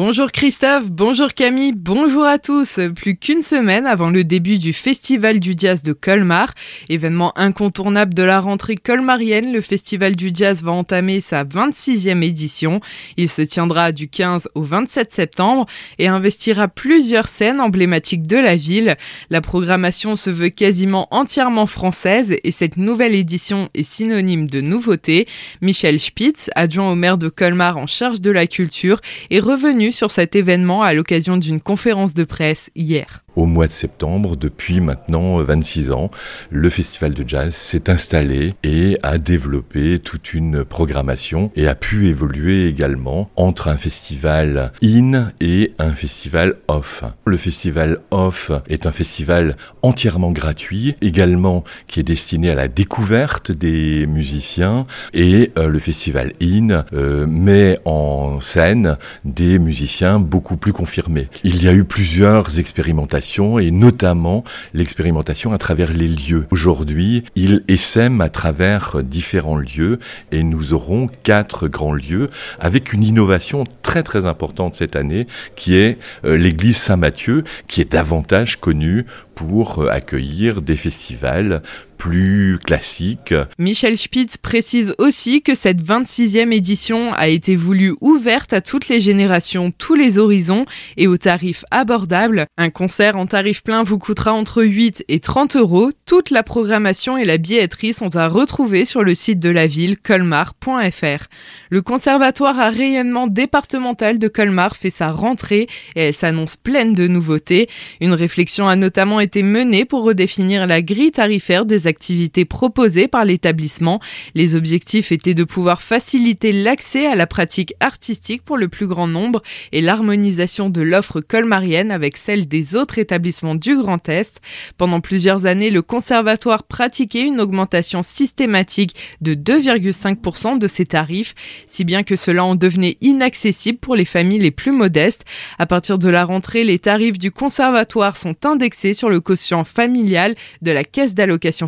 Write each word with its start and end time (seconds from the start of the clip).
Bonjour 0.00 0.30
Christophe, 0.30 0.92
bonjour 0.92 1.34
Camille, 1.34 1.72
bonjour 1.74 2.22
à 2.24 2.38
tous. 2.38 2.78
Plus 2.94 3.16
qu'une 3.16 3.42
semaine 3.42 3.84
avant 3.84 4.10
le 4.10 4.22
début 4.22 4.58
du 4.58 4.72
Festival 4.72 5.40
du 5.40 5.54
Jazz 5.58 5.82
de 5.82 5.92
Colmar, 5.92 6.54
événement 6.88 7.36
incontournable 7.36 8.14
de 8.14 8.22
la 8.22 8.38
rentrée 8.38 8.76
colmarienne, 8.76 9.52
le 9.52 9.60
Festival 9.60 10.14
du 10.14 10.30
Jazz 10.32 10.62
va 10.62 10.70
entamer 10.70 11.20
sa 11.20 11.42
26e 11.42 12.22
édition. 12.22 12.80
Il 13.16 13.28
se 13.28 13.42
tiendra 13.42 13.90
du 13.90 14.08
15 14.08 14.50
au 14.54 14.62
27 14.62 15.12
septembre 15.12 15.66
et 15.98 16.06
investira 16.06 16.68
plusieurs 16.68 17.26
scènes 17.26 17.60
emblématiques 17.60 18.28
de 18.28 18.36
la 18.36 18.54
ville. 18.54 18.96
La 19.30 19.40
programmation 19.40 20.14
se 20.14 20.30
veut 20.30 20.50
quasiment 20.50 21.08
entièrement 21.10 21.66
française 21.66 22.36
et 22.44 22.52
cette 22.52 22.76
nouvelle 22.76 23.16
édition 23.16 23.68
est 23.74 23.82
synonyme 23.82 24.48
de 24.48 24.60
nouveauté. 24.60 25.26
Michel 25.60 25.98
Spitz, 25.98 26.50
adjoint 26.54 26.92
au 26.92 26.94
maire 26.94 27.18
de 27.18 27.28
Colmar 27.28 27.78
en 27.78 27.88
charge 27.88 28.20
de 28.20 28.30
la 28.30 28.46
culture, 28.46 29.00
est 29.30 29.40
revenu 29.40 29.87
sur 29.92 30.10
cet 30.10 30.36
événement 30.36 30.82
à 30.82 30.92
l'occasion 30.92 31.36
d'une 31.36 31.60
conférence 31.60 32.14
de 32.14 32.24
presse 32.24 32.70
hier 32.74 33.24
au 33.38 33.46
mois 33.46 33.68
de 33.68 33.72
septembre, 33.72 34.36
depuis 34.36 34.80
maintenant 34.80 35.40
26 35.40 35.92
ans, 35.92 36.10
le 36.50 36.68
festival 36.70 37.14
de 37.14 37.26
jazz 37.26 37.54
s'est 37.54 37.88
installé 37.88 38.54
et 38.64 38.98
a 39.04 39.18
développé 39.18 40.00
toute 40.00 40.34
une 40.34 40.64
programmation 40.64 41.52
et 41.54 41.68
a 41.68 41.76
pu 41.76 42.08
évoluer 42.08 42.66
également 42.66 43.30
entre 43.36 43.68
un 43.68 43.76
festival 43.76 44.72
in 44.82 45.30
et 45.40 45.72
un 45.78 45.92
festival 45.92 46.56
off. 46.66 47.04
Le 47.26 47.36
festival 47.36 47.98
off 48.10 48.50
est 48.68 48.86
un 48.86 48.92
festival 48.92 49.56
entièrement 49.82 50.32
gratuit, 50.32 50.96
également 51.00 51.62
qui 51.86 52.00
est 52.00 52.02
destiné 52.02 52.50
à 52.50 52.54
la 52.56 52.66
découverte 52.66 53.52
des 53.52 54.06
musiciens 54.08 54.86
et 55.14 55.52
euh, 55.56 55.68
le 55.68 55.78
festival 55.78 56.32
in 56.42 56.84
euh, 56.92 57.24
met 57.28 57.78
en 57.84 58.40
scène 58.40 58.96
des 59.24 59.60
musiciens 59.60 60.18
beaucoup 60.18 60.56
plus 60.56 60.72
confirmés. 60.72 61.28
Il 61.44 61.62
y 61.62 61.68
a 61.68 61.72
eu 61.72 61.84
plusieurs 61.84 62.58
expérimentations 62.58 63.27
et 63.28 63.70
notamment 63.70 64.42
l'expérimentation 64.72 65.52
à 65.52 65.58
travers 65.58 65.92
les 65.92 66.08
lieux. 66.08 66.46
Aujourd'hui, 66.50 67.24
il 67.36 67.62
essaime 67.68 68.22
à 68.22 68.30
travers 68.30 69.02
différents 69.02 69.58
lieux 69.58 69.98
et 70.32 70.42
nous 70.42 70.72
aurons 70.72 71.10
quatre 71.24 71.68
grands 71.68 71.92
lieux 71.92 72.30
avec 72.58 72.94
une 72.94 73.02
innovation 73.02 73.64
très 73.82 74.02
très 74.02 74.24
importante 74.24 74.76
cette 74.76 74.96
année 74.96 75.26
qui 75.56 75.76
est 75.76 75.98
euh, 76.24 76.38
l'église 76.38 76.78
Saint-Matthieu 76.78 77.44
qui 77.68 77.82
est 77.82 77.92
davantage 77.92 78.58
connue 78.60 79.04
pour 79.34 79.82
euh, 79.82 79.88
accueillir 79.90 80.62
des 80.62 80.76
festivals 80.76 81.62
plus 81.98 82.58
classiques. 82.64 83.34
Michel 83.58 83.98
Spitz 83.98 84.36
précise 84.36 84.94
aussi 84.98 85.42
que 85.42 85.54
cette 85.54 85.82
26e 85.82 86.52
édition 86.52 87.12
a 87.12 87.28
été 87.28 87.56
voulue 87.56 87.94
ouverte 88.00 88.52
à 88.52 88.60
toutes 88.60 88.88
les 88.88 89.00
générations, 89.00 89.72
tous 89.72 89.96
les 89.96 90.18
horizons 90.18 90.64
et 90.96 91.08
au 91.08 91.16
tarif 91.16 91.64
abordable. 91.70 92.46
Un 92.56 92.70
concert 92.70 93.16
en 93.16 93.26
tarif 93.26 93.62
plein 93.62 93.82
vous 93.82 93.98
coûtera 93.98 94.32
entre 94.32 94.62
8 94.62 95.04
et 95.08 95.20
30 95.20 95.56
euros. 95.56 95.90
Toute 96.06 96.30
la 96.30 96.42
programmation 96.42 97.18
et 97.18 97.24
la 97.24 97.36
billetterie 97.36 97.92
sont 97.92 98.16
à 98.16 98.28
retrouver 98.28 98.84
sur 98.84 99.02
le 99.02 99.14
site 99.14 99.40
de 99.40 99.50
la 99.50 99.66
ville 99.66 99.98
colmar.fr. 99.98 101.26
Le 101.70 101.82
conservatoire 101.82 102.58
à 102.60 102.70
rayonnement 102.70 103.26
départemental 103.26 104.18
de 104.18 104.28
Colmar 104.28 104.76
fait 104.76 104.90
sa 104.90 105.10
rentrée 105.10 105.66
et 105.96 106.00
elle 106.00 106.14
s'annonce 106.14 106.56
pleine 106.56 106.94
de 106.94 107.08
nouveautés. 107.08 107.68
Une 108.00 108.12
réflexion 108.12 108.68
a 108.68 108.76
notamment 108.76 109.18
été 109.18 109.42
menée 109.42 109.84
pour 109.84 110.04
redéfinir 110.04 110.66
la 110.66 110.80
grille 110.80 111.10
tarifaire 111.10 111.64
des 111.64 111.87
activités 111.88 112.44
proposées 112.44 113.08
par 113.08 113.24
l'établissement. 113.24 114.00
Les 114.36 114.54
objectifs 114.54 115.10
étaient 115.10 115.34
de 115.34 115.42
pouvoir 115.42 115.82
faciliter 115.82 116.52
l'accès 116.52 117.06
à 117.06 117.16
la 117.16 117.26
pratique 117.26 117.74
artistique 117.80 118.44
pour 118.44 118.56
le 118.56 118.68
plus 118.68 118.86
grand 118.86 119.08
nombre 119.08 119.42
et 119.72 119.80
l'harmonisation 119.80 120.70
de 120.70 120.82
l'offre 120.82 121.20
colmarienne 121.20 121.90
avec 121.90 122.16
celle 122.16 122.46
des 122.46 122.76
autres 122.76 122.98
établissements 122.98 123.56
du 123.56 123.76
Grand 123.76 124.08
Est. 124.08 124.40
Pendant 124.76 125.00
plusieurs 125.00 125.46
années, 125.46 125.70
le 125.70 125.82
conservatoire 125.82 126.62
pratiquait 126.62 127.26
une 127.26 127.40
augmentation 127.40 128.02
systématique 128.02 128.94
de 129.20 129.34
2,5% 129.34 130.58
de 130.58 130.68
ses 130.68 130.86
tarifs, 130.86 131.34
si 131.66 131.84
bien 131.84 132.02
que 132.02 132.16
cela 132.16 132.44
en 132.44 132.54
devenait 132.54 132.98
inaccessible 133.00 133.78
pour 133.78 133.96
les 133.96 134.04
familles 134.04 134.40
les 134.40 134.50
plus 134.50 134.72
modestes. 134.72 135.24
À 135.58 135.66
partir 135.66 135.98
de 135.98 136.08
la 136.08 136.24
rentrée, 136.24 136.64
les 136.64 136.78
tarifs 136.78 137.18
du 137.18 137.30
conservatoire 137.30 138.16
sont 138.16 138.36
indexés 138.44 138.94
sur 138.94 139.08
le 139.08 139.20
quotient 139.20 139.64
familial 139.64 140.34
de 140.62 140.70
la 140.70 140.84
caisse 140.84 141.14
d'allocation. 141.14 141.66